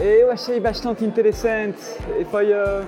[0.00, 1.78] eu achei bastante interessante
[2.18, 2.86] e foi uh,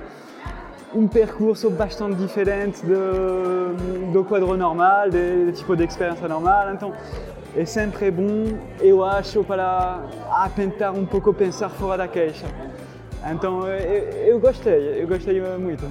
[0.95, 6.73] um percurso bastante diferente do, do quadro normal, do, do tipo de experiência normal.
[6.73, 6.93] Então
[7.55, 10.01] é sempre bom, eu acho, para
[10.55, 12.47] tentar um pouco pensar fora da caixa.
[13.31, 15.85] Então eu, eu gostei, eu gostei muito.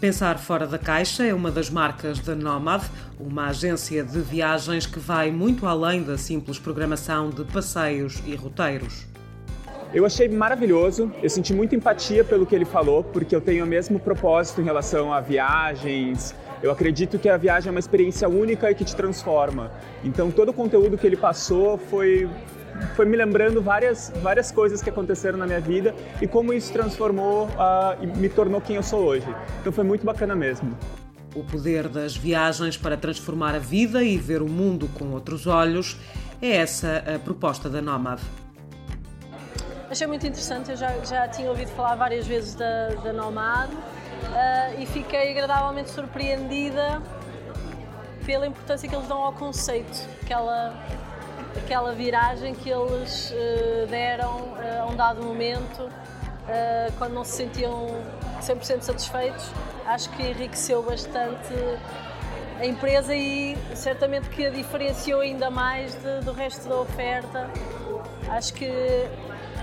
[0.00, 2.82] Pensar fora da caixa é uma das marcas da Nomad,
[3.18, 9.15] uma agência de viagens que vai muito além da simples programação de passeios e roteiros.
[9.94, 13.68] Eu achei maravilhoso, eu senti muita empatia pelo que ele falou, porque eu tenho o
[13.68, 16.34] mesmo propósito em relação a viagens.
[16.62, 19.70] Eu acredito que a viagem é uma experiência única e que te transforma.
[20.04, 22.28] Então todo o conteúdo que ele passou foi
[22.94, 27.46] foi me lembrando várias, várias coisas que aconteceram na minha vida e como isso transformou
[27.46, 29.26] uh, e me tornou quem eu sou hoje.
[29.60, 30.76] Então foi muito bacana mesmo.
[31.34, 35.96] O poder das viagens para transformar a vida e ver o mundo com outros olhos
[36.40, 38.20] é essa a proposta da Nomad.
[39.96, 44.78] Achei muito interessante, eu já, já tinha ouvido falar várias vezes da, da Nomad uh,
[44.78, 47.00] e fiquei agradavelmente surpreendida
[48.26, 50.78] pela importância que eles dão ao conceito que ela
[51.56, 55.88] aquela viragem que eles uh, deram uh, a um dado momento,
[56.98, 57.86] quando não se sentiam
[58.42, 59.50] 100% satisfeitos,
[59.86, 61.54] acho que enriqueceu bastante
[62.60, 67.48] a empresa e certamente que a diferenciou ainda mais de, do resto da oferta.
[68.28, 68.70] Acho que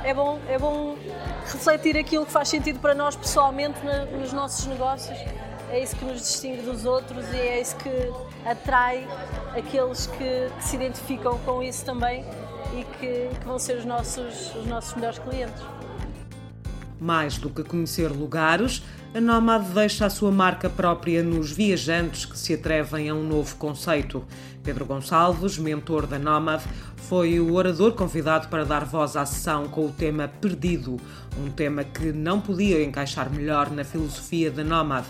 [0.03, 0.97] é bom, é bom
[1.45, 3.79] refletir aquilo que faz sentido para nós pessoalmente
[4.19, 5.17] nos nossos negócios.
[5.69, 7.89] É isso que nos distingue dos outros e é isso que
[8.45, 9.07] atrai
[9.57, 12.23] aqueles que, que se identificam com isso também
[12.77, 15.61] e que, que vão ser os nossos, os nossos melhores clientes.
[16.99, 18.83] Mais do que conhecer lugares,
[19.16, 23.56] a Nomad deixa a sua marca própria nos viajantes que se atrevem a um novo
[23.58, 24.25] conceito.
[24.64, 26.64] Pedro Gonçalves, mentor da Nomad,
[26.95, 30.97] foi o orador convidado para dar voz à sessão com o tema Perdido,
[31.38, 35.06] um tema que não podia encaixar melhor na filosofia da Nomad,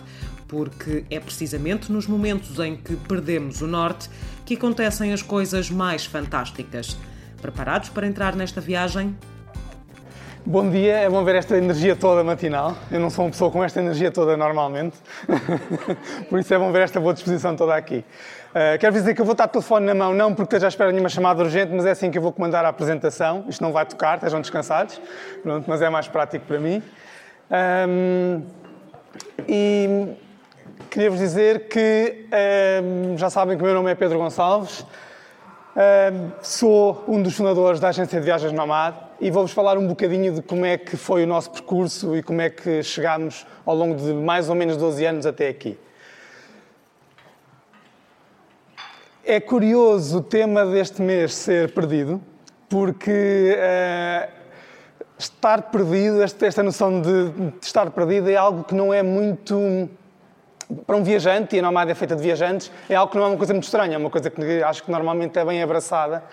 [0.49, 4.09] porque é precisamente nos momentos em que perdemos o norte
[4.45, 6.97] que acontecem as coisas mais fantásticas.
[7.41, 9.15] Preparados para entrar nesta viagem?
[10.45, 12.75] Bom dia, é bom ver esta energia toda matinal.
[12.91, 14.97] Eu não sou uma pessoa com esta energia toda normalmente,
[16.29, 18.03] por isso é bom ver esta boa disposição toda aqui.
[18.49, 20.69] Uh, quero dizer que eu vou estar de telefone na mão, não porque esteja à
[20.69, 23.45] espera de nenhuma chamada urgente, mas é assim que eu vou comandar a apresentação.
[23.47, 24.99] Isto não vai tocar, estejam descansados,
[25.41, 26.83] Pronto, mas é mais prático para mim.
[27.87, 28.41] Um,
[29.47, 30.13] e
[30.89, 32.27] Queria-vos dizer que
[32.83, 34.85] um, já sabem que o meu nome é Pedro Gonçalves,
[35.75, 40.33] um, sou um dos fundadores da agência de viagens Nomad e vou-vos falar um bocadinho
[40.33, 43.95] de como é que foi o nosso percurso e como é que chegámos ao longo
[43.95, 45.79] de mais ou menos 12 anos até aqui.
[49.23, 52.21] É curioso o tema deste mês ser perdido,
[52.67, 54.29] porque uh,
[55.17, 59.89] estar perdido, esta, esta noção de, de estar perdido é algo que não é muito
[60.85, 63.27] para um viajante, e a Nomad é feita de viajantes, é algo que não é
[63.29, 66.23] uma coisa muito estranha, é uma coisa que acho que normalmente é bem abraçada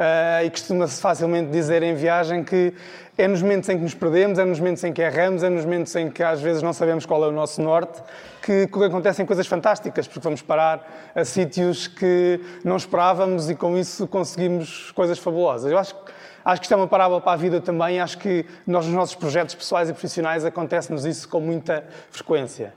[0.00, 2.72] uh, e costuma-se facilmente dizer em viagem que
[3.18, 5.66] é nos momentos em que nos perdemos, é nos momentos em que erramos, é nos
[5.66, 8.02] momentos em que às vezes não sabemos qual é o nosso norte,
[8.42, 13.76] que, que acontecem coisas fantásticas, porque vamos parar a sítios que não esperávamos e com
[13.76, 15.70] isso conseguimos coisas fabulosas.
[15.70, 15.94] Eu acho
[16.42, 18.00] Acho que isto é uma parábola para a vida também.
[18.00, 22.72] Acho que nós, nos nossos projetos pessoais e profissionais, acontece-nos isso com muita frequência.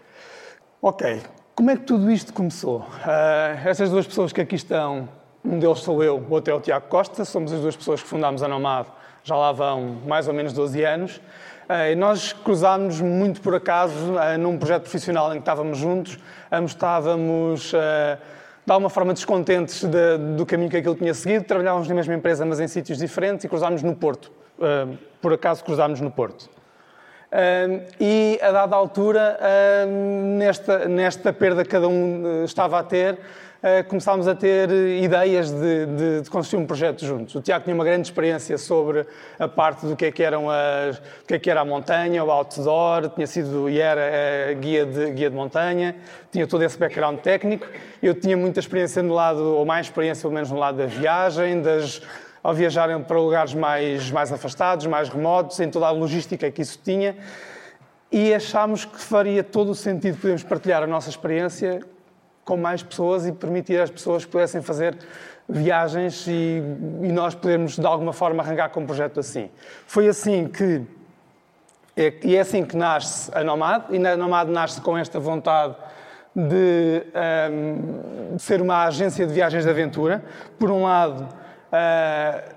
[0.82, 1.22] Ok,
[1.56, 2.80] como é que tudo isto começou?
[2.80, 5.08] Uh, essas duas pessoas que aqui estão,
[5.44, 8.08] um deles sou eu, o outro é o Tiago Costa, somos as duas pessoas que
[8.08, 8.88] fundámos a Nomad,
[9.24, 11.18] já lá vão mais ou menos 12 anos.
[11.18, 16.20] Uh, e nós cruzámos muito por acaso uh, num projeto profissional em que estávamos juntos,
[16.52, 17.74] ambos estávamos
[18.66, 22.46] de alguma forma descontentes de, do caminho que aquilo tinha seguido, trabalhávamos na mesma empresa,
[22.46, 24.32] mas em sítios diferentes, e cruzámos no Porto.
[25.22, 26.50] por acaso cruzámos no Porto
[28.00, 29.40] e, a dada altura,
[30.38, 33.18] nesta, nesta perda que cada um eh, estava a ter,
[33.88, 37.34] começámos a ter ideias de, de, de, construir um projeto juntos.
[37.34, 39.06] O Tiago tinha uma grande experiência sobre
[39.40, 42.22] a parte do que é que, eram as, do que, é que era a montanha,
[42.26, 45.96] o outdoor, tinha sido e era uh, guia, de, guia de montanha,
[46.30, 47.66] tinha todo esse background técnico.
[48.02, 51.62] Eu tinha muita experiência no lado, ou mais experiência pelo menos no lado da viagem,
[51.62, 52.02] das
[52.44, 56.78] ao viajarem para lugares mais, mais afastados, mais remotos, em toda a logística que isso
[56.84, 57.16] tinha.
[58.12, 61.80] E achámos que faria todo o sentido podermos partilhar a nossa experiência
[62.44, 64.98] com mais pessoas e permitir às pessoas que pudessem fazer
[65.48, 66.62] viagens e,
[67.02, 69.50] e nós podermos, de alguma forma, arrancar com um projeto assim.
[69.86, 70.82] Foi assim que.
[71.96, 75.76] É, e é assim que nasce a Nomad, e a Nomad nasce com esta vontade
[76.36, 77.04] de,
[77.52, 80.24] um, de ser uma agência de viagens de aventura.
[80.58, 82.54] Por um lado, uh,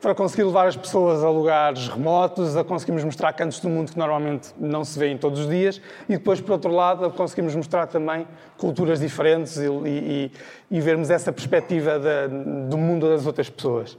[0.00, 3.98] para conseguir levar as pessoas a lugares remotos, a conseguirmos mostrar cantos do mundo que
[3.98, 7.86] normalmente não se vêem todos os dias e depois, por outro lado, a conseguirmos mostrar
[7.86, 8.26] também
[8.56, 10.32] culturas diferentes e, e,
[10.70, 13.98] e vermos essa perspectiva da, do mundo das outras pessoas.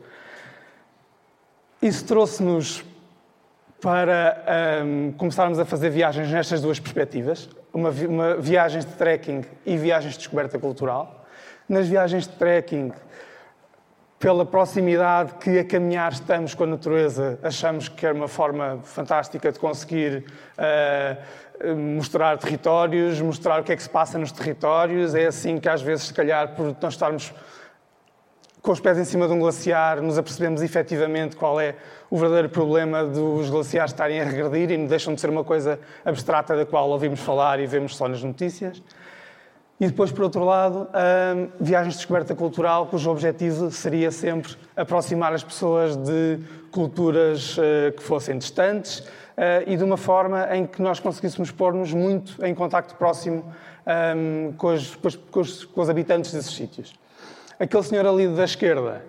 [1.81, 2.83] Isso trouxe-nos
[3.79, 9.77] para um, começarmos a fazer viagens nestas duas perspectivas, uma, uma, viagens de trekking e
[9.77, 11.25] viagens de descoberta cultural.
[11.69, 12.91] Nas viagens de trekking,
[14.19, 19.51] pela proximidade que a caminhar estamos com a natureza, achamos que é uma forma fantástica
[19.51, 20.25] de conseguir
[20.57, 25.13] uh, mostrar territórios, mostrar o que é que se passa nos territórios.
[25.13, 27.33] É assim que às vezes, se calhar, por não estarmos
[28.61, 31.75] com os pés em cima de um glaciar, nos apercebemos efetivamente qual é
[32.09, 36.55] o verdadeiro problema dos glaciares estarem a regredir e deixam de ser uma coisa abstrata
[36.55, 38.81] da qual ouvimos falar e vemos só nas notícias.
[39.79, 40.87] E depois, por outro lado,
[41.35, 46.39] hum, viagens de descoberta cultural, cujo objetivo seria sempre aproximar as pessoas de
[46.71, 51.93] culturas uh, que fossem distantes uh, e de uma forma em que nós conseguíssemos pôr-nos
[51.93, 53.45] muito em contacto próximo
[54.15, 56.95] um, com, os, com, os, com os habitantes desses sítios.
[57.59, 59.03] Aquele senhor ali da esquerda,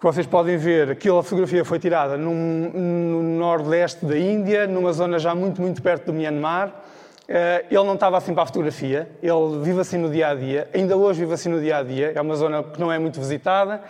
[0.00, 5.18] que vocês podem ver, aquela fotografia foi tirada num, no nordeste da Índia, numa zona
[5.18, 6.72] já muito, muito perto do Myanmar.
[7.26, 10.68] Eh, ele não estava assim para a fotografia, ele vive assim no dia a dia,
[10.74, 13.18] ainda hoje vive assim no dia a dia, é uma zona que não é muito
[13.18, 13.82] visitada.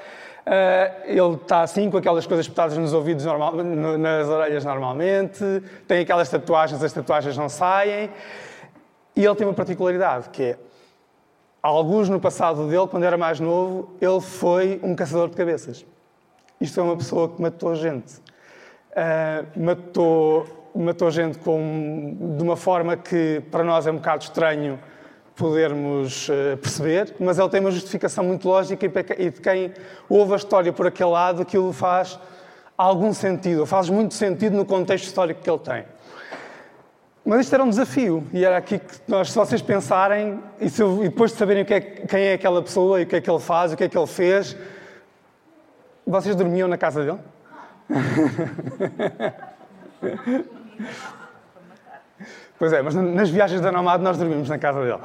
[0.46, 5.44] Eh, ele está assim, com aquelas coisas espetadas nos ouvidos, normal, nas orelhas normalmente,
[5.88, 8.10] tem aquelas tatuagens, as tatuagens não saem.
[9.16, 10.58] E ele tem uma particularidade, que é
[11.64, 15.86] Alguns no passado dele, quando era mais novo, ele foi um caçador de cabeças.
[16.60, 18.16] Isto é uma pessoa que matou gente.
[18.90, 24.78] Uh, matou, matou gente com, de uma forma que para nós é um bocado estranho
[25.36, 28.86] podermos uh, perceber, mas ele tem uma justificação muito lógica
[29.18, 29.72] e de quem
[30.08, 32.18] ouve a história por aquele lado, aquilo faz
[32.76, 35.84] algum sentido, faz muito sentido no contexto histórico que ele tem.
[37.24, 40.84] Mas isto era um desafio e era aqui que nós, se vocês pensarem e, se,
[40.84, 43.40] e depois de saberem é, quem é aquela pessoa e o que é que ele
[43.40, 44.56] faz, o que é que ele fez,
[46.06, 47.18] vocês dormiam na casa dele?
[52.58, 55.00] pois é, mas nas viagens da Nomad nós dormimos na casa dele.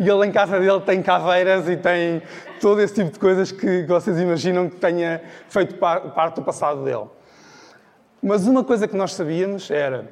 [0.00, 2.22] E ele em casa dele tem caveiras e tem
[2.60, 7.06] todo esse tipo de coisas que vocês imaginam que tenha feito parte do passado dele.
[8.22, 10.06] Mas uma coisa que nós sabíamos era,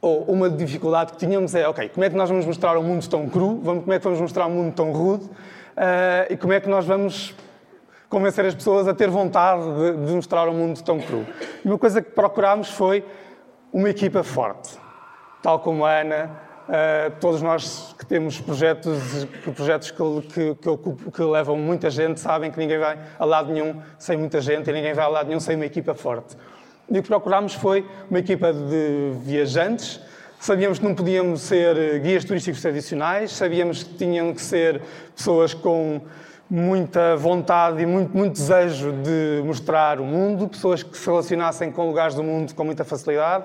[0.00, 3.08] ou uma dificuldade que tínhamos é, ok, como é que nós vamos mostrar um mundo
[3.08, 6.60] tão cru, como é que vamos mostrar um mundo tão rude, uh, e como é
[6.60, 7.34] que nós vamos
[8.08, 11.26] convencer as pessoas a ter vontade de, de mostrar um mundo tão cru.
[11.64, 13.04] E uma coisa que procurámos foi
[13.72, 14.78] uma equipa forte,
[15.42, 16.30] tal como a Ana,
[16.68, 22.50] uh, todos nós que temos projetos, projetos que, que, que, que, levam muita gente sabem
[22.50, 25.40] que ninguém vai a lado nenhum sem muita gente e ninguém vai a lado nenhum
[25.40, 26.36] sem uma equipa forte.
[26.88, 30.00] E o que procurámos foi uma equipa de viajantes.
[30.38, 34.80] Sabíamos que não podíamos ser guias turísticos tradicionais, sabíamos que tinham que ser
[35.16, 36.00] pessoas com
[36.48, 41.86] muita vontade e muito, muito desejo de mostrar o mundo, pessoas que se relacionassem com
[41.86, 43.44] lugares do mundo com muita facilidade,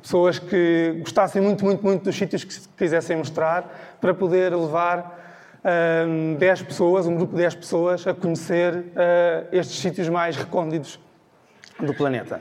[0.00, 5.18] pessoas que gostassem muito, muito, muito dos sítios que quisessem mostrar, para poder levar
[5.64, 8.84] uh, 10 pessoas, um grupo de 10 pessoas, a conhecer uh,
[9.50, 11.00] estes sítios mais recônditos
[11.80, 12.40] do planeta.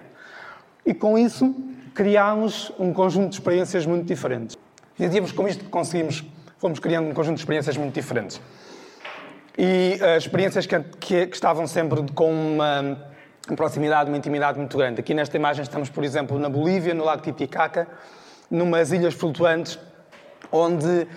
[0.85, 1.55] E com isso
[1.93, 4.57] criámos um conjunto de experiências muito diferentes.
[4.99, 6.23] E digamos com isto que conseguimos,
[6.59, 8.39] fomos criando um conjunto de experiências muito diferentes.
[9.57, 12.97] E uh, experiências que, que, que, estavam sempre com uma,
[13.55, 14.99] proximidade, uma intimidade muito grande.
[14.99, 17.87] Aqui nesta imagem estamos, por exemplo, na Bolívia, no Lago Titicaca,
[18.51, 19.79] numas ilhas flutuantes
[20.51, 21.07] onde, uh,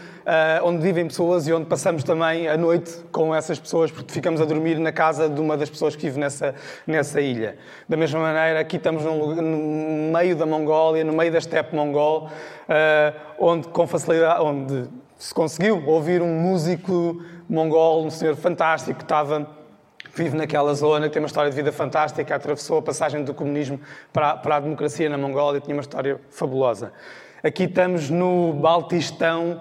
[0.65, 4.45] onde vivem pessoas e onde passamos também a noite com essas pessoas, porque ficamos a
[4.45, 6.55] dormir na casa de uma das pessoas que vive nessa,
[6.87, 7.57] nessa ilha.
[7.89, 12.27] Da mesma maneira, aqui estamos no, no meio da Mongólia, no meio da estepe mongol,
[12.29, 19.05] uh, onde com facilidade, onde se conseguiu ouvir um músico mongol, um senhor fantástico que
[19.05, 19.59] estava
[20.15, 23.81] vive naquela zona, tem uma história de vida fantástica, atravessou a passagem do comunismo
[24.13, 26.93] para, para a democracia na Mongólia, tinha uma história fabulosa.
[27.43, 29.61] Aqui estamos no Baltistão,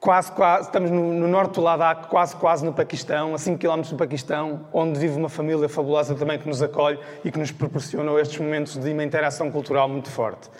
[0.00, 3.82] quase, quase estamos no, no, norte do Ladakh, quase, quase no Paquistão, a 5 km
[3.82, 8.18] do Paquistão, onde vive uma família fabulosa também que nos acolhe e que nos proporcionou
[8.18, 10.50] estes momentos de uma interação cultural muito forte.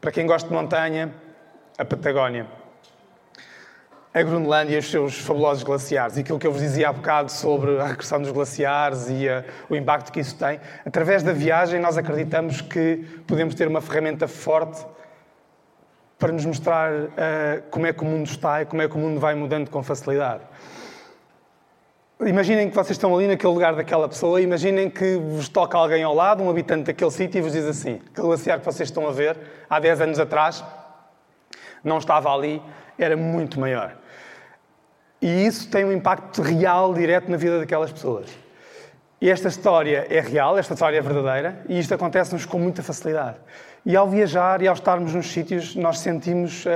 [0.00, 1.14] Para quem gosta de montanha,
[1.78, 2.59] a Patagónia.
[4.12, 6.16] A Groenlândia e os seus fabulosos glaciares.
[6.16, 9.44] E aquilo que eu vos dizia há bocado sobre a regressão dos glaciares e a,
[9.68, 10.60] o impacto que isso tem.
[10.84, 14.84] Através da viagem, nós acreditamos que podemos ter uma ferramenta forte
[16.18, 17.08] para nos mostrar uh,
[17.70, 19.82] como é que o mundo está e como é que o mundo vai mudando com
[19.82, 20.42] facilidade.
[22.20, 26.14] Imaginem que vocês estão ali naquele lugar daquela pessoa, imaginem que vos toca alguém ao
[26.14, 29.10] lado, um habitante daquele sítio, e vos diz assim: aquele glaciar que vocês estão a
[29.10, 29.38] ver,
[29.70, 30.62] há 10 anos atrás,
[31.82, 32.60] não estava ali,
[32.98, 33.99] era muito maior.
[35.20, 38.26] E isso tem um impacto real, direto na vida daquelas pessoas.
[39.20, 43.36] E esta história é real, esta história é verdadeira, e isto acontece-nos com muita facilidade.
[43.84, 46.68] E ao viajar e ao estarmos nos sítios, nós sentimos uh,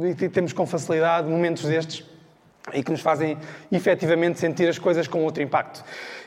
[0.00, 2.04] uh, e temos com facilidade momentos destes
[2.72, 3.38] e que nos fazem
[3.70, 5.84] efetivamente sentir as coisas com outro impacto.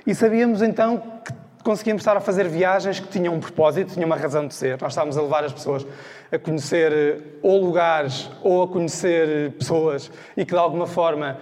[0.08, 4.16] E sabíamos então que conseguíamos estar a fazer viagens que tinham um propósito, tinham uma
[4.16, 4.80] razão de ser.
[4.82, 5.86] Nós estávamos a levar as pessoas
[6.31, 11.38] a conhecer eh, ou lugares ou a conhecer pessoas e que de alguma forma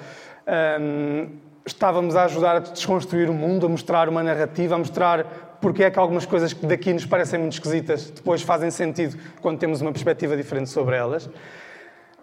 [0.79, 1.29] hum,
[1.65, 5.91] estávamos a ajudar a desconstruir o mundo, a mostrar uma narrativa, a mostrar porque é
[5.91, 9.91] que algumas coisas que daqui nos parecem muito esquisitas depois fazem sentido quando temos uma
[9.91, 11.29] perspectiva diferente sobre elas.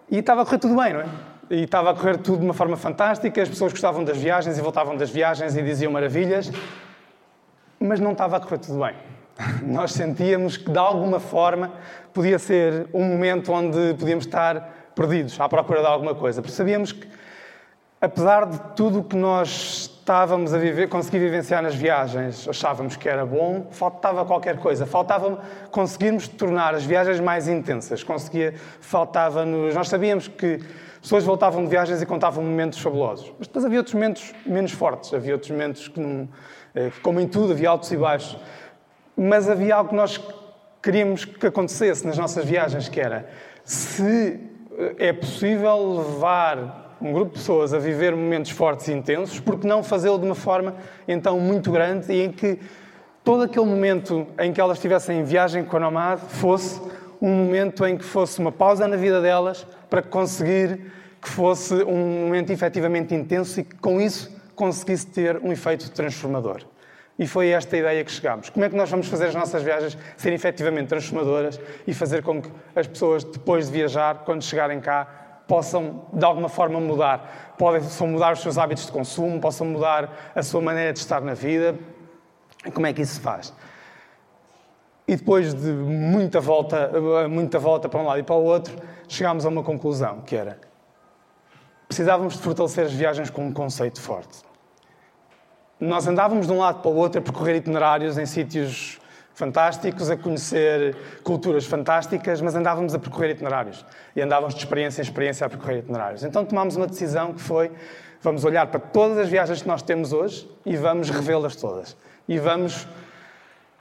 [0.09, 1.05] E estava a correr tudo bem, não é?
[1.49, 4.61] E estava a correr tudo de uma forma fantástica, as pessoas gostavam das viagens e
[4.61, 6.51] voltavam das viagens e diziam maravilhas,
[7.79, 8.95] mas não estava a correr tudo bem.
[9.63, 11.73] Nós sentíamos que, de alguma forma,
[12.13, 16.41] podia ser um momento onde podíamos estar perdidos, à procura de alguma coisa.
[16.41, 17.07] Porque sabíamos que,
[18.01, 23.07] apesar de tudo o que nós estávamos a viver, conseguir vivenciar nas viagens, achávamos que
[23.07, 24.85] era bom, faltava qualquer coisa.
[24.85, 28.03] Faltava conseguirmos tornar as viagens mais intensas.
[28.03, 29.75] Conseguia, faltava-nos.
[29.75, 30.59] Nós sabíamos que
[31.01, 33.31] pessoas voltavam de viagens e contavam momentos fabulosos.
[33.37, 36.27] Mas depois havia outros momentos menos fortes, havia outros momentos que,
[36.73, 38.37] eh, como em tudo, havia altos e baixos.
[39.17, 40.21] Mas havia algo que nós
[40.81, 43.27] queríamos que acontecesse nas nossas viagens, que era
[43.65, 44.39] se
[44.77, 49.67] eh, é possível levar um grupo de pessoas a viver momentos fortes e intensos, porque
[49.67, 50.75] não fazê-lo de uma forma
[51.07, 52.59] então muito grande e em que
[53.23, 56.79] todo aquele momento em que elas estivessem em viagem com a Nomad fosse
[57.21, 62.25] um momento em que fosse uma pausa na vida delas para conseguir que fosse um
[62.25, 66.61] momento efetivamente intenso e que com isso conseguisse ter um efeito transformador.
[67.19, 68.49] E foi esta a ideia que chegámos.
[68.49, 72.41] Como é que nós vamos fazer as nossas viagens serem efetivamente transformadoras e fazer com
[72.41, 75.05] que as pessoas, depois de viajar, quando chegarem cá,
[75.47, 77.55] possam de alguma forma mudar?
[77.57, 81.33] Possam mudar os seus hábitos de consumo, possam mudar a sua maneira de estar na
[81.33, 81.75] vida.
[82.73, 83.51] Como é que isso se faz?
[85.07, 86.91] E depois de muita volta,
[87.29, 88.75] muita volta para um lado e para o outro,
[89.07, 90.59] chegámos a uma conclusão, que era
[91.87, 94.46] precisávamos de fortalecer as viagens com um conceito forte.
[95.79, 98.99] Nós andávamos de um lado para o outro a percorrer itinerários em sítios
[99.35, 103.85] fantásticos, a conhecer culturas fantásticas, mas andávamos a percorrer itinerários.
[104.15, 106.23] E andávamos de experiência em experiência a percorrer itinerários.
[106.23, 107.71] Então tomámos uma decisão que foi:
[108.19, 111.95] vamos olhar para todas as viagens que nós temos hoje e vamos revê-las todas.
[112.27, 112.87] E vamos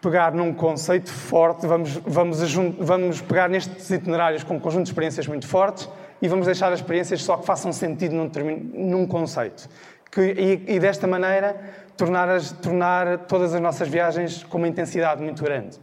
[0.03, 2.39] pegar num conceito forte, vamos, vamos,
[2.79, 5.89] vamos pegar nestes itinerários com um conjunto de experiências muito fortes
[6.21, 8.31] e vamos deixar as experiências só que façam sentido num,
[8.75, 9.69] num conceito.
[10.11, 11.57] Que, e, e, desta maneira
[11.97, 15.79] tornar, as, tornar todas as nossas viagens com uma intensidade muito grande.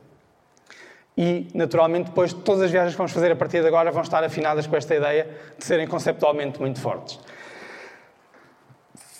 [1.15, 4.23] E, naturalmente, depois todas as viagens que vamos fazer a partir de agora vão estar
[4.23, 5.27] afinadas com esta ideia
[5.57, 7.19] de serem conceptualmente muito fortes.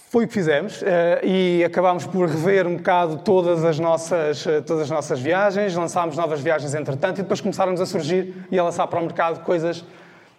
[0.10, 4.62] Foi o que fizemos eh, e acabámos por rever um bocado todas as nossas, eh,
[4.62, 8.64] todas as nossas viagens, lançámos novas viagens entretanto e depois começaram a surgir e a
[8.64, 9.84] lançar para o mercado coisas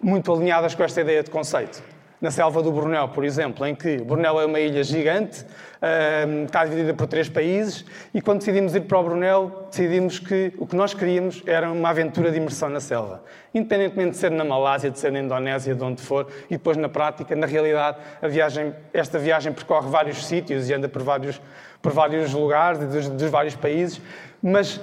[0.01, 1.94] muito alinhadas com esta ideia de conceito
[2.25, 5.45] na selva do Brunel, por exemplo, em que Brunel é uma ilha gigante,
[6.47, 10.67] está dividida por três países, e quando decidimos ir para o Brunel, decidimos que o
[10.67, 13.23] que nós queríamos era uma aventura de imersão na selva.
[13.53, 16.89] Independentemente de ser na Malásia, de ser na Indonésia, de onde for, e depois na
[16.89, 21.39] prática, na realidade, viagem, esta viagem percorre vários sítios e anda por vários,
[21.83, 24.01] por vários lugares dos, dos vários países,
[24.43, 24.81] mas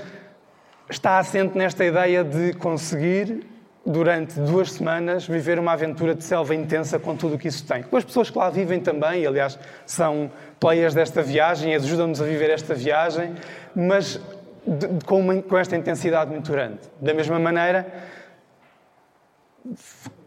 [0.87, 3.49] está assente nesta ideia de conseguir
[3.85, 7.81] durante duas semanas, viver uma aventura de selva intensa com tudo o que isso tem.
[7.83, 12.49] Com as pessoas que lá vivem também, aliás, são players desta viagem, ajudam-nos a viver
[12.51, 13.33] esta viagem,
[13.75, 14.19] mas
[14.65, 16.79] de, com, uma, com esta intensidade muito grande.
[16.99, 17.87] Da mesma maneira,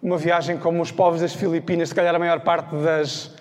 [0.03, 3.35] uma viagem como os povos das Filipinas, se calhar a maior parte das,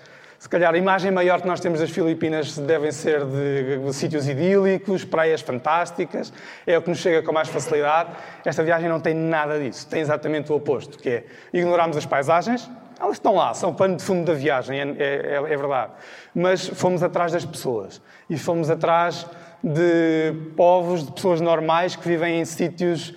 [0.44, 5.02] se calhar a imagem maior que nós temos das Filipinas devem ser de, sítios idílicos,
[5.02, 6.30] praias fantásticas,
[6.66, 8.10] é o que nos chega com mais facilidade.
[8.44, 12.70] Esta viagem não tem nada disso, tem exatamente o oposto, que é ignorarmos as paisagens,
[13.00, 15.92] elas estão lá, são o pano de fundo da viagem, é, é, é verdade.
[16.34, 19.26] Mas fomos atrás das pessoas e fomos atrás
[19.62, 23.14] de povos, de pessoas normais que vivem em sítios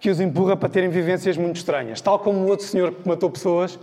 [0.00, 2.00] que os empurra para terem vivências muito estranhas.
[2.00, 3.78] Tal como o outro senhor que matou pessoas,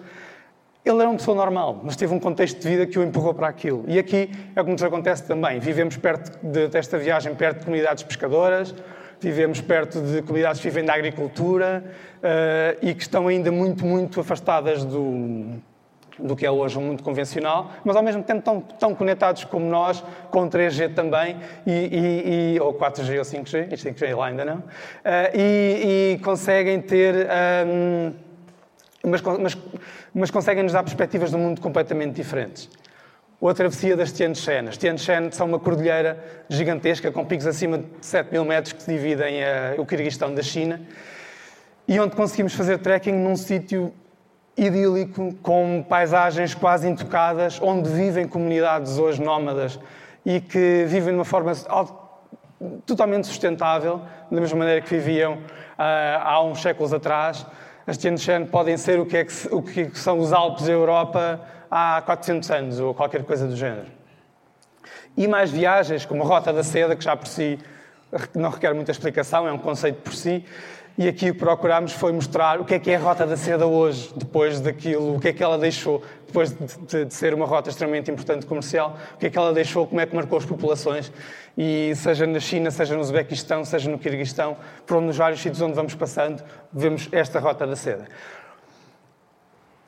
[0.85, 3.47] ele era uma pessoa normal, mas teve um contexto de vida que o empurrou para
[3.47, 3.85] aquilo.
[3.87, 5.59] E aqui é o que nos acontece também.
[5.59, 8.75] Vivemos perto de, desta viagem, perto de comunidades pescadoras,
[9.21, 11.85] vivemos perto de comunidades que vivem da agricultura
[12.17, 15.55] uh, e que estão ainda muito, muito afastadas do,
[16.19, 19.65] do que é hoje o mundo convencional, mas ao mesmo tempo tão, tão conectados como
[19.65, 24.43] nós, com 3G também, e, e, e ou 4G ou 5G, e 5G lá ainda
[24.43, 24.63] não, uh,
[25.33, 27.27] e, e, conseguem ter.
[27.65, 28.32] Um,
[29.05, 29.57] mas, mas,
[30.13, 32.69] mas conseguem nos dar perspectivas de um mundo completamente diferentes.
[33.41, 34.69] Ou a travessia das Tian Shan.
[34.69, 38.85] As Tian Shan são uma cordilheira gigantesca, com picos acima de 7 mil metros, que
[38.85, 40.79] dividem uh, o Kirguistão da China,
[41.85, 43.93] e onde conseguimos fazer trekking num sítio
[44.55, 49.77] idílico, com paisagens quase intocadas, onde vivem comunidades hoje nómadas
[50.25, 51.51] e que vivem de uma forma
[52.85, 55.39] totalmente sustentável, da mesma maneira que viviam uh,
[55.77, 57.45] há uns séculos atrás.
[57.85, 61.41] As Shan podem ser o que, é que, o que são os Alpes da Europa
[61.69, 63.87] há 400 anos, ou qualquer coisa do género.
[65.17, 67.59] E mais viagens, como a Rota da Seda, que já por si
[68.33, 70.45] não requer muita explicação, é um conceito por si,
[70.97, 73.35] e aqui o que procurámos foi mostrar o que é que é a Rota da
[73.35, 77.33] Seda hoje, depois daquilo, o que é que ela deixou, depois de, de, de, ser
[77.33, 80.37] uma rota extremamente importante comercial, o que é que ela deixou, como é que marcou
[80.37, 81.11] as populações,
[81.57, 85.61] e seja na China, seja no Uzbequistão, seja no Kirguistão, por onde nos vários sítios
[85.61, 88.07] onde vamos passando, vemos esta Rota da Seda.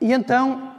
[0.02, 0.72] E então,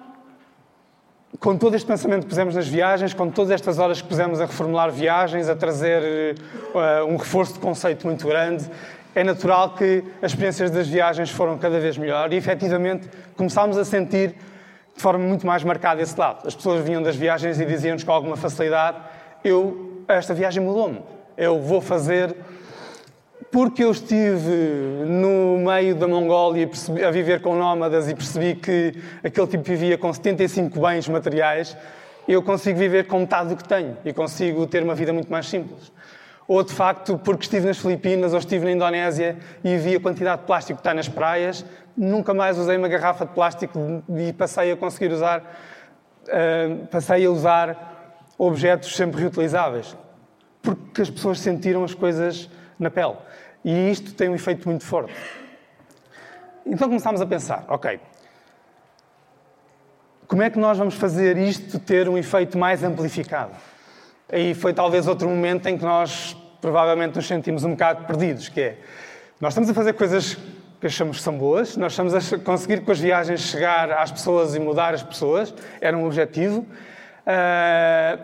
[1.39, 4.47] com todo este pensamento que pusemos nas viagens, com todas estas horas que pusemos a
[4.47, 6.37] reformular viagens, a trazer
[6.75, 8.69] uh, um reforço de conceito muito grande,
[9.17, 13.85] é natural que as experiências das viagens foram cada vez melhor e, efetivamente, começámos a
[13.85, 14.35] sentir
[14.95, 16.47] de forma muito mais marcada esse lado.
[16.47, 18.99] As pessoas vinham das viagens e diziam-nos com alguma facilidade:
[19.43, 21.01] eu, esta viagem mudou-me.
[21.35, 22.37] Eu vou fazer
[23.51, 26.69] porque eu estive no meio da Mongólia
[27.07, 31.75] a viver com nómadas e percebi que aquele tipo vivia com 75 bens materiais,
[32.29, 35.47] eu consigo viver com metade do que tenho e consigo ter uma vida muito mais
[35.47, 35.91] simples
[36.49, 40.43] ou de facto porque estive nas Filipinas ou estive na Indonésia e vi a quantidade
[40.43, 41.65] de plástico que está nas praias,
[41.97, 47.31] nunca mais usei uma garrafa de plástico e passei a conseguir usar, uh, passei a
[47.31, 49.97] usar objetos sempre reutilizáveis,
[50.63, 52.49] porque as pessoas sentiram as coisas
[52.79, 53.17] na pele.
[53.65, 55.15] E isto tem um efeito muito forte.
[56.65, 57.99] Então começámos a pensar, ok,
[60.29, 63.53] como é que nós vamos fazer isto ter um efeito mais amplificado?
[64.31, 68.61] aí foi talvez outro momento em que nós provavelmente nos sentimos um bocado perdidos, que
[68.61, 68.79] é,
[69.41, 70.37] nós estamos a fazer coisas
[70.81, 74.53] que achamos que são boas, nós estamos a conseguir com as viagens chegar às pessoas
[74.57, 76.67] e mudar as pessoas, era um objetivo.
[77.23, 78.21] Uh,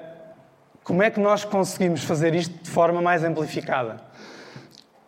[0.82, 4.00] como é que nós conseguimos fazer isto de forma mais amplificada?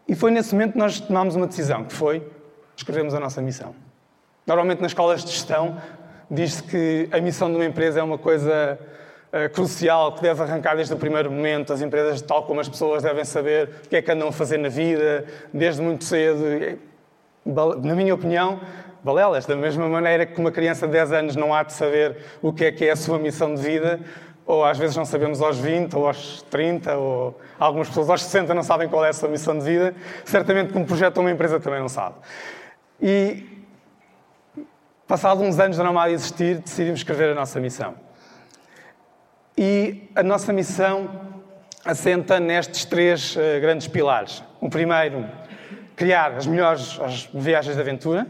[0.07, 2.25] E foi nesse momento que nós tomámos uma decisão, que foi
[2.77, 3.75] escrevermos a nossa missão.
[4.47, 5.77] Normalmente nas escolas de gestão
[6.31, 8.79] diz-se que a missão de uma empresa é uma coisa
[9.35, 11.73] uh, crucial que deve arrancar desde o primeiro momento.
[11.73, 14.59] As empresas, tal como as pessoas, devem saber o que é que andam a fazer
[14.59, 16.79] na vida, desde muito cedo.
[17.45, 18.61] Na minha opinião,
[19.03, 22.53] balelas, da mesma maneira que uma criança de 10 anos não há de saber o
[22.53, 24.01] que é que é a sua missão de vida,
[24.47, 28.55] ou às vezes não sabemos aos 20, ou aos 30, ou algumas pessoas aos 60
[28.55, 29.95] não sabem qual é a sua missão de vida,
[30.25, 32.17] certamente que um projeto ou uma empresa também não sabe.
[33.01, 33.65] E,
[35.07, 38.04] passado uns anos da Nomad existir, decidimos escrever a nossa missão.
[39.57, 41.09] E a nossa missão
[41.85, 44.43] assenta nestes três uh, grandes pilares.
[44.61, 45.25] O primeiro,
[45.95, 48.27] criar as melhores as viagens de aventura.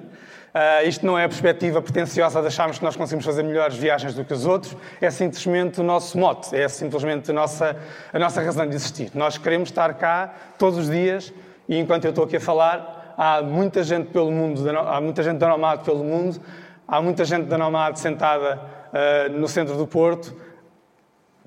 [0.54, 4.14] Uh, isto não é a perspectiva pretenciosa de acharmos que nós conseguimos fazer melhores viagens
[4.14, 7.74] do que os outros, é simplesmente o nosso mote, é simplesmente a nossa,
[8.12, 9.10] a nossa razão de existir.
[9.14, 11.32] Nós queremos estar cá todos os dias
[11.66, 15.38] e enquanto eu estou aqui a falar, há muita gente pelo mundo, há muita gente
[15.38, 16.40] da Nomad pelo mundo,
[16.86, 18.60] há muita gente da Nomad sentada
[18.92, 20.36] uh, no centro do Porto,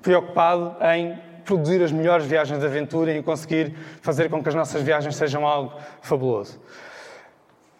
[0.08, 4.80] preocupado em produzir as melhores viagens de aventura e conseguir fazer com que as nossas
[4.80, 6.58] viagens sejam algo fabuloso.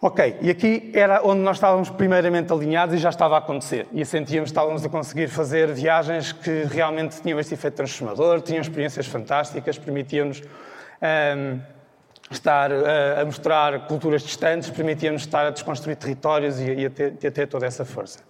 [0.00, 3.86] Ok, e aqui era onde nós estávamos primeiramente alinhados e já estava a acontecer.
[3.92, 8.60] E sentíamos que estávamos a conseguir fazer viagens que realmente tinham este efeito transformador, tinham
[8.60, 10.44] experiências fantásticas, permitiam-nos um,
[11.00, 11.60] ehm,
[12.30, 17.26] estar a, a, mostrar culturas distantes, permitiam-nos estar a desconstruir territórios e, e, a ter,
[17.26, 18.20] a ter toda essa força.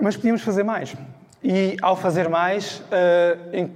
[0.00, 0.96] Mas podíamos fazer mais.
[1.44, 3.68] E ao fazer mais, uh,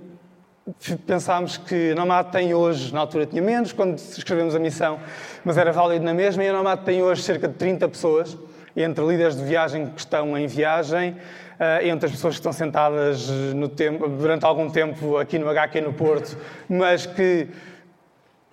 [1.04, 5.00] pensámos que a Nomad tem hoje, na altura tinha menos, quando escrevemos a missão,
[5.44, 8.38] mas era válido na mesma, e a Nomad tem hoje cerca de 30 pessoas,
[8.76, 13.28] entre líderes de viagem que estão em viagem, uh, entre as pessoas que estão sentadas
[13.74, 17.48] tempo, durante algum tempo aqui no HQ no Porto, mas que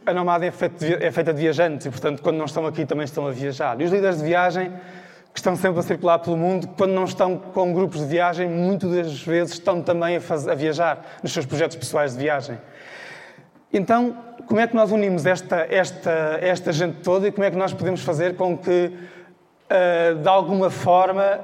[0.08, 3.28] a Nomad é é feita de viajantes e, portanto, quando não estão aqui também estão
[3.28, 3.80] a viajar.
[3.80, 4.72] E os líderes de viagem
[5.34, 8.92] que estão sempre a circular pelo mundo, quando não estão com grupos de viagem, muitas
[8.92, 12.58] das vezes estão também a, fazer, a viajar nos seus projetos pessoais de viagem.
[13.74, 14.16] Então,
[14.46, 17.74] como é que nós unimos esta, esta, esta gente toda e como é que nós
[17.74, 21.40] podemos fazer com que, uh, de alguma forma,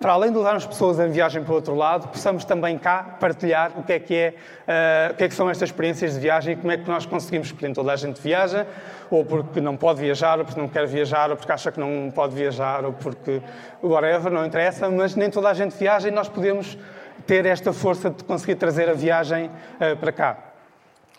[0.00, 3.78] para além de levarmos pessoas em viagem para o outro lado, possamos também cá partilhar
[3.78, 6.54] o que é que, é, uh, o que, é que são estas experiências de viagem
[6.54, 8.66] e como é que nós conseguimos, porque nem toda a gente viaja,
[9.10, 12.10] ou porque não pode viajar, ou porque não quer viajar, ou porque acha que não
[12.10, 13.42] pode viajar, ou porque
[13.82, 16.78] whatever, não interessa, mas nem toda a gente viaja e nós podemos
[17.26, 20.38] ter esta força de conseguir trazer a viagem uh, para cá.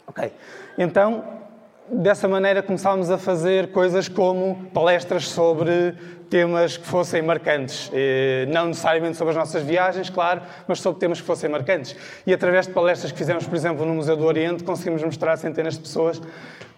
[0.08, 0.34] Ok,
[0.76, 1.41] então
[1.92, 5.94] dessa maneira começámos a fazer coisas como palestras sobre
[6.30, 7.92] temas que fossem marcantes.
[8.54, 11.96] Não necessariamente sobre as nossas viagens, claro, mas sobre temas que fossem marcantes.
[12.26, 15.38] E através de palestras que fizemos, por exemplo, no Museu do Oriente, conseguimos mostrar a
[15.38, 16.22] centenas de pessoas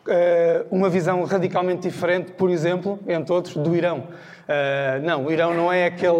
[0.05, 3.99] eh, uma visão radicalmente diferente, por exemplo, entre outros, do Irão.
[4.43, 6.13] Uh, não, o Irão não é aquele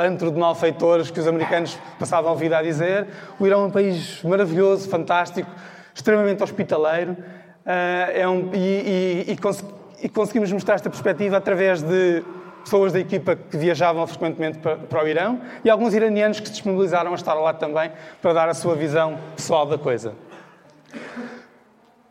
[0.00, 3.06] antro de malfeitores que os americanos passavam a vida a dizer.
[3.38, 5.48] O Irão é um país maravilhoso, fantástico,
[5.94, 7.16] extremamente hospitaleiro.
[7.64, 9.64] Uh, é um, e, e, e, cons
[10.02, 12.22] e, conseguimos mostrar esta perspectiva através de
[12.62, 16.52] pessoas da equipa que viajavam frequentemente para, para, o Irão e alguns iranianos que se
[16.52, 20.12] disponibilizaram a estar lá também para dar a sua visão pessoal da coisa.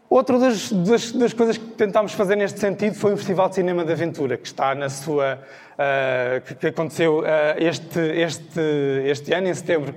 [0.10, 3.86] Outra das, das, das, coisas que tentámos fazer neste sentido foi o Festival de Cinema
[3.86, 5.40] de Aventura, que está na sua.
[5.74, 7.24] Uh, que, que, aconteceu uh,
[7.58, 8.62] este, este,
[9.06, 9.96] este ano, em setembro,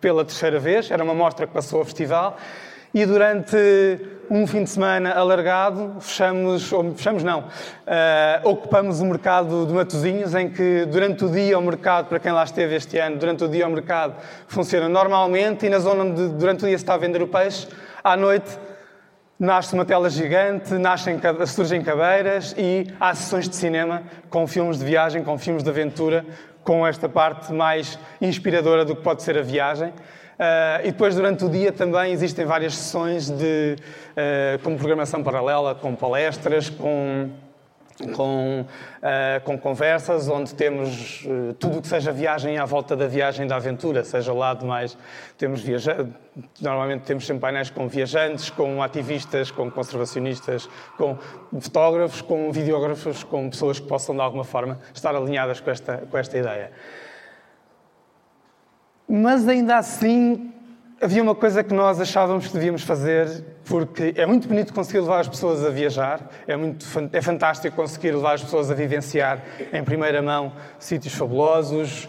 [0.00, 0.90] pela terceira vez.
[0.90, 2.36] Era uma mostra que passou ao festival.
[2.94, 3.56] E durante
[4.30, 10.34] um fim de semana alargado, fechamos, ou fechamos não, uh, ocupamos o mercado de Matosinhos,
[10.34, 13.48] em que durante o dia o mercado, para quem lá esteve este ano, durante o
[13.48, 14.14] dia o mercado
[14.46, 17.68] funciona normalmente e na zona onde durante o dia se está a vender o peixe,
[18.04, 18.58] à noite
[19.38, 24.84] nasce uma tela gigante, nascem, surgem cadeiras e há sessões de cinema com filmes de
[24.84, 26.26] viagem, com filmes de aventura,
[26.64, 29.92] com esta parte mais inspiradora do que pode ser a viagem.
[30.38, 33.74] Uh, e depois, durante o dia, também existem várias sessões de,
[34.12, 37.28] uh, com programação paralela, com palestras, com
[38.14, 41.26] com, uh, com conversas, onde temos
[41.58, 44.96] tudo o que seja viagem à volta da viagem da aventura, seja lá de mais.
[45.36, 46.06] Temos viaja...
[46.60, 51.18] Normalmente temos sempre painéis com viajantes, com ativistas, com conservacionistas, com
[51.60, 56.16] fotógrafos, com videógrafos, com pessoas que possam de alguma forma estar alinhadas com esta, com
[56.16, 56.70] esta ideia.
[59.08, 60.52] Mas ainda assim,
[61.00, 65.20] havia uma coisa que nós achávamos que devíamos fazer, porque é muito bonito conseguir levar
[65.20, 69.42] as pessoas a viajar, é, muito, é fantástico conseguir levar as pessoas a vivenciar
[69.72, 72.06] em primeira mão sítios fabulosos,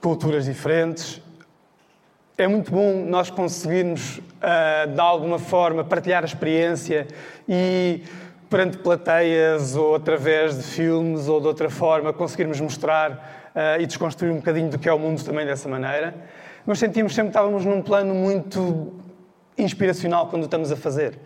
[0.00, 1.22] culturas diferentes.
[2.36, 7.06] É muito bom nós conseguirmos, uh, de alguma forma, partilhar a experiência
[7.48, 8.02] e,
[8.50, 14.30] perante plateias ou através de filmes ou de outra forma, conseguirmos mostrar uh, e desconstruir
[14.30, 16.14] um bocadinho do que é o mundo também dessa maneira
[16.66, 18.92] mas sentíamos sempre que estávamos num plano muito
[19.56, 21.16] inspiracional quando estamos a fazer.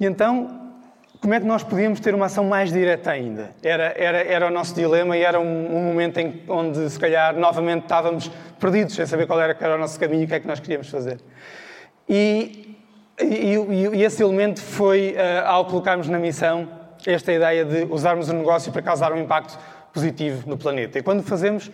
[0.00, 0.72] E então,
[1.20, 3.50] como é que nós podíamos ter uma ação mais direta ainda?
[3.62, 7.36] Era, era, era o nosso dilema e era um, um momento em onde, se calhar,
[7.36, 10.40] novamente estávamos perdidos, sem saber qual era, era o nosso caminho e o que é
[10.40, 11.20] que nós queríamos fazer.
[12.08, 12.74] E,
[13.20, 13.54] e,
[13.96, 16.66] e esse elemento foi, uh, ao colocarmos na missão,
[17.06, 19.58] esta ideia de usarmos o negócio para causar um impacto
[19.92, 20.98] positivo no planeta.
[20.98, 21.70] E quando fazemos,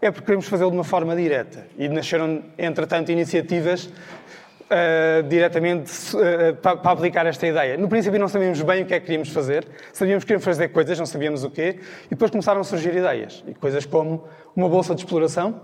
[0.00, 1.66] é porque queremos fazê-lo de uma forma direta.
[1.76, 7.76] E nasceram, entretanto, iniciativas uh, diretamente uh, para, para, aplicar esta ideia.
[7.76, 10.68] No princípio não sabíamos bem o que é que queríamos fazer, sabíamos que queríamos fazer
[10.68, 13.44] coisas, não sabíamos o quê, e depois começaram a surgir ideias.
[13.46, 14.24] E coisas como
[14.56, 15.60] uma bolsa de exploração.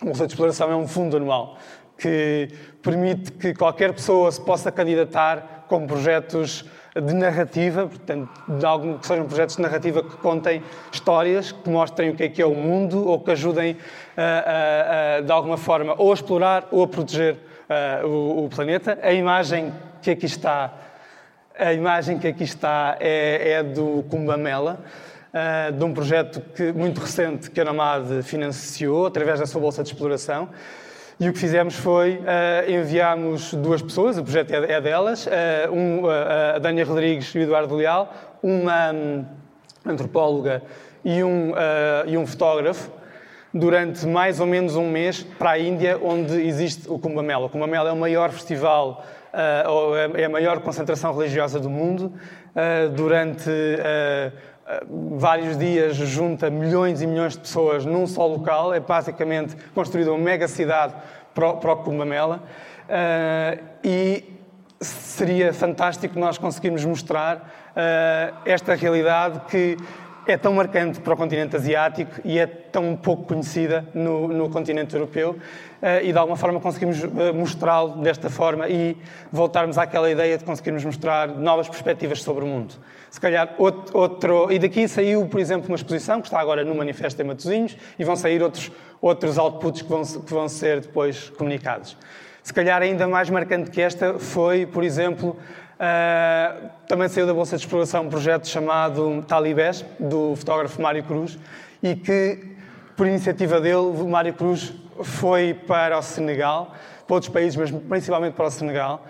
[0.00, 1.56] A bolsa de exploração é um fundo anual
[1.96, 2.48] que
[2.82, 9.06] permite que qualquer pessoa se possa candidatar com projetos de narrativa, portanto, de algum, que
[9.06, 12.54] sejam projetos de narrativa que contem histórias, que mostrem o que é que é o
[12.54, 13.76] mundo ou que ajudem,
[14.16, 17.36] a, a, a, de alguma forma, ou a explorar ou a proteger
[18.04, 18.98] o, o, planeta.
[19.02, 20.72] A imagem que aqui está,
[21.58, 24.80] a imagem que aqui está é, é do Kumbamela,
[25.32, 29.82] uh, de um projeto que, muito recente que a Nomad financiou através da sua bolsa
[29.82, 30.48] de exploração.
[31.18, 35.30] E o que fizemos foi uh, duas pessoas, o projeto é, é delas, uh,
[35.72, 39.24] um, uh, a Dânia Rodrigues e o Eduardo Leal, uma um,
[39.86, 40.62] antropóloga
[41.04, 41.52] e um,
[42.06, 42.90] e um fotógrafo,
[43.52, 47.46] durante mais ou menos um mês para a Índia, onde existe o Kumbh Mela.
[47.46, 52.12] O Kumbh Mela é o maior festival, é, é a maior concentração religiosa do mundo.
[52.96, 53.50] durante
[54.88, 60.18] vários dias junta milhões e milhões de pessoas num só local, é basicamente construída uma
[60.18, 60.94] mega cidade
[61.34, 62.42] para o, para o Cumbamela.
[62.84, 64.24] Uh, e
[64.80, 69.76] seria fantástico nós conseguirmos mostrar uh, esta realidade que
[70.26, 74.94] é tão marcante para o continente asiático e é tão pouco conhecida no, no continente
[74.94, 75.38] europeu
[76.02, 77.02] e de alguma forma conseguimos
[77.34, 78.96] mostrá-lo desta forma e
[79.30, 82.74] voltarmos àquela ideia de conseguirmos mostrar novas perspectivas sobre o mundo.
[83.10, 86.74] Se calhar outro, outro e daqui saiu, por exemplo, uma exposição que está agora no
[86.74, 91.28] Manifesto em Matosinhos e vão sair outros, outros outputs que vão, que vão ser depois
[91.30, 91.96] comunicados.
[92.42, 95.36] Se calhar ainda mais marcante que esta foi, por exemplo,
[95.84, 101.38] Uh, também saiu da Bolsa de Exploração um projeto chamado Talibés, do fotógrafo Mário Cruz,
[101.82, 102.56] e que,
[102.96, 106.74] por iniciativa dele, Mário Cruz foi para o Senegal,
[107.06, 109.04] para outros países, mas principalmente para o Senegal,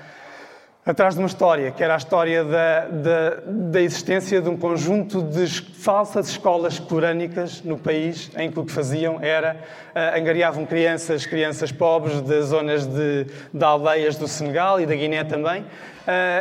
[0.86, 5.22] atrás de uma história, que era a história da, da, da, existência de um conjunto
[5.22, 9.56] de falsas escolas corânicas no país, em que o que faziam era
[9.94, 15.24] uh, angariavam crianças, crianças pobres das zonas de, de aldeias do Senegal e da Guiné
[15.24, 15.66] também, uh,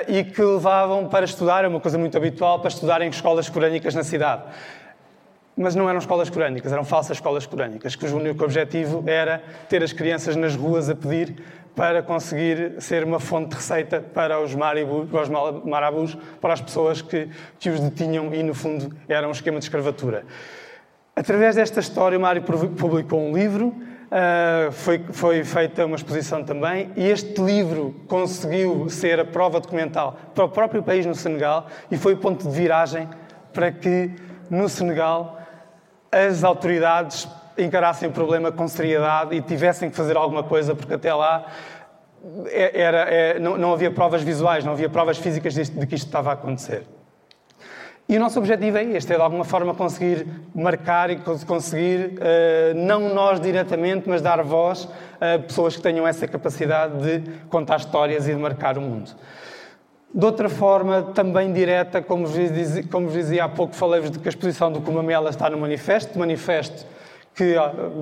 [0.09, 3.95] e que levavam para estudar, é uma coisa muito habitual, para estudar em escolas corânicas
[3.95, 4.43] na cidade.
[5.55, 9.93] Mas não eram escolas corânicas, eram falsas escolas corânicas, cujo único objetivo era ter as
[9.93, 11.35] crianças nas ruas a pedir
[11.75, 15.29] para conseguir ser uma fonte de receita para os, maribus, para os
[15.65, 19.65] marabus, para as pessoas que, que os detinham e, no fundo, era um esquema de
[19.65, 20.23] escravatura.
[21.15, 26.91] Através desta história, o Mário publicou um livro, uh, foi, foi feita uma exposição também,
[26.95, 31.97] e este livro conseguiu ser a prova documental para o próprio país no Senegal e
[31.97, 33.07] foi o ponto de viragem
[33.51, 34.11] para que,
[34.49, 35.39] no Senegal,
[36.11, 41.13] as autoridades encarassem o problema com seriedade e tivessem que fazer alguma coisa, porque até
[41.13, 41.45] lá
[42.47, 45.95] é, era, é, não, não, havia provas visuais, não havia provas físicas de, de que
[45.95, 46.83] isto estava a acontecer.
[48.07, 52.75] E o nosso objetivo é este, é de alguma forma conseguir marcar e conseguir, uh,
[52.75, 54.89] não nós diretamente, mas dar voz
[55.21, 59.11] a pessoas que tenham essa capacidade de contar histórias e de marcar o mundo.
[60.13, 64.71] De outra forma, também direta, como vos dizia, há pouco, falei-vos de que a exposição
[64.71, 66.19] do Cumamela está no Manifesto.
[66.19, 66.85] Manifesto
[67.35, 67.55] que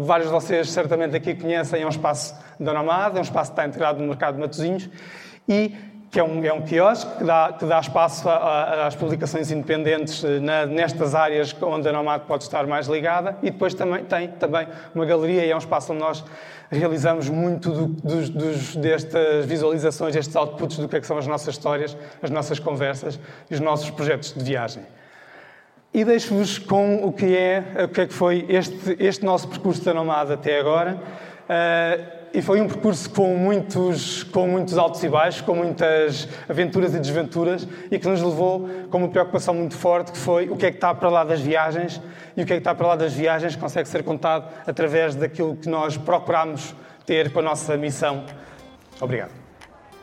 [0.04, 3.60] vários de vocês certamente aqui conhecem, é um espaço da Nomad, é um espaço que
[3.60, 4.90] está integrado no mercado de Matosinhos
[5.48, 5.76] e
[6.12, 10.42] que é um, é um quiosque que dá, que dá espaço às publicações independentes eh,
[10.42, 14.68] na, nestas áreas onde a Nomad pode estar mais ligada e depois também tem também
[14.94, 16.22] uma galeria e é um espaço onde nós
[16.70, 21.28] realizamos muito do, dos, dos, destas visualizações, estes outputs do que, é que são as
[21.28, 23.18] nossas histórias, as nossas conversas
[23.50, 24.84] e os nossos projetos de viagem.
[25.94, 29.84] E deixo-vos com o que é, o que é que foi este, este nosso percurso
[29.84, 30.98] da Nomada até agora.
[31.50, 36.96] Uh, e foi um percurso com muitos, com muitos altos e baixos, com muitas aventuras
[36.96, 40.68] e desventuras, e que nos levou com uma preocupação muito forte, que foi o que
[40.68, 42.02] é que está para lá das viagens,
[42.38, 45.58] e o que é que está para lá das viagens consegue ser contado através daquilo
[45.58, 46.74] que nós procuramos
[47.06, 48.24] ter para a nossa missão.
[49.02, 49.41] Obrigado.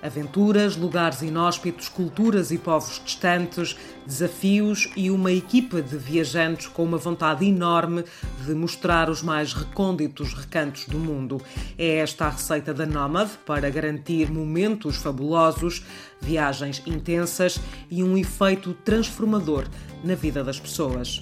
[0.02, 6.98] Aventuras, lugares inóspitos, culturas e povos distantes, desafios e uma equipa de viajantes com uma
[6.98, 8.04] vontade enorme
[8.44, 11.40] de mostrar os mais recônditos recantos do mundo.
[11.76, 15.84] É esta a receita da Nomad para garantir momentos fabulosos,
[16.20, 17.58] viagens intensas
[17.90, 19.66] e um efeito transformador
[20.04, 21.20] na vida das pessoas.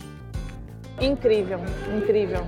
[1.00, 1.60] Incrível,
[1.96, 2.46] incrível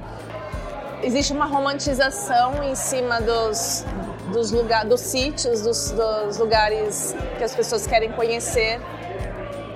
[1.02, 3.84] existe uma romantização em cima dos,
[4.32, 8.80] dos, lugar, dos sítios, dos, dos lugares que as pessoas querem conhecer.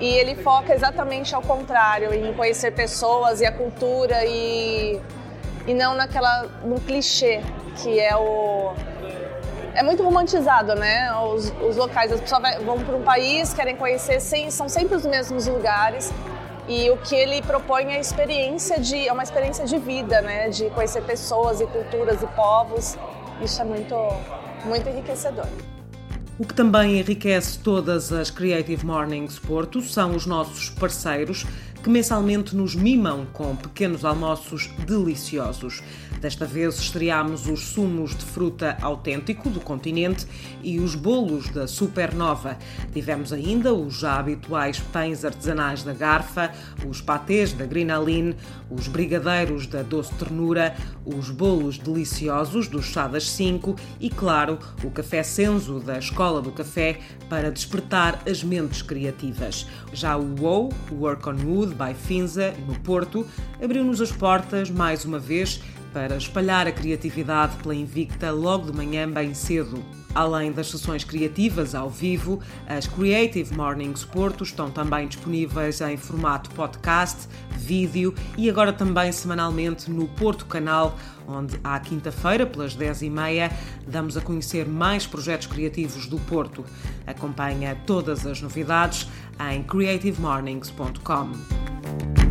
[0.01, 5.01] E ele foca exatamente ao contrário, em conhecer pessoas e a cultura e,
[5.67, 7.41] e não naquela no clichê
[7.77, 8.75] que é o
[9.75, 11.11] é muito romantizado, né?
[11.15, 15.07] Os, os locais, as pessoas vão para um país, querem conhecer, sem, são sempre os
[15.07, 16.13] mesmos lugares
[16.69, 20.49] e o que ele propõe é experiência de, é uma experiência de vida, né?
[20.49, 22.97] De conhecer pessoas e culturas e povos.
[23.41, 23.95] Isso é muito,
[24.65, 25.47] muito enriquecedor.
[26.39, 31.45] O que também enriquece todas as Creative Mornings Porto são os nossos parceiros
[31.83, 35.83] que mensalmente nos mimam com pequenos almoços deliciosos.
[36.23, 40.25] Desta vez estreámos os sumos de fruta autêntico do continente
[40.63, 42.57] e os bolos da Supernova.
[42.93, 46.53] Tivemos ainda os já habituais pães artesanais da Garfa,
[46.89, 48.37] os patês da Grinaline,
[48.71, 54.93] os brigadeiros da Doce Ternura, os bolos deliciosos do Chá das 5 e, claro, o
[54.93, 59.67] café Senzo da Escola do Café para despertar as mentes criativas.
[59.93, 63.27] Já o WOW, Work on Wood by Finza, no Porto,
[63.61, 65.61] abriu-nos as portas mais uma vez
[65.93, 69.83] para espalhar a criatividade pela Invicta logo de manhã bem cedo.
[70.15, 76.51] Além das sessões criativas ao vivo, as Creative Mornings Porto estão também disponíveis em formato
[76.51, 77.27] podcast,
[77.57, 83.51] vídeo e agora também semanalmente no Porto Canal, onde à quinta-feira, pelas 10h30,
[83.87, 86.65] damos a conhecer mais projetos criativos do Porto.
[87.07, 89.09] Acompanha todas as novidades
[89.51, 92.22] em creativemornings.com.